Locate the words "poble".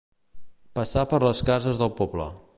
2.01-2.31